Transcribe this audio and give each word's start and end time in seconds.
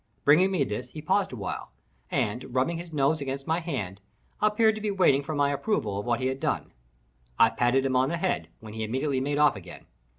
Bringing 0.25 0.49
me 0.49 0.63
this, 0.63 0.89
he 0.93 0.99
paused 1.03 1.31
awhile, 1.31 1.69
and, 2.09 2.55
rubbing 2.55 2.79
his 2.79 2.91
nose 2.91 3.21
against 3.21 3.45
my 3.45 3.59
hand, 3.59 4.01
appeared 4.41 4.73
to 4.73 4.81
be 4.81 4.89
waiting 4.89 5.21
for 5.21 5.35
my 5.35 5.51
approval 5.53 5.99
of 5.99 6.07
what 6.07 6.19
he 6.19 6.25
had 6.25 6.39
done. 6.39 6.71
I 7.37 7.51
patted 7.51 7.85
him 7.85 7.95
on 7.95 8.09
the 8.09 8.17
head, 8.17 8.47
when 8.61 8.73
he 8.73 8.83
immediately 8.83 9.21
made 9.21 9.37
off 9.37 9.55
again. 9.55 9.85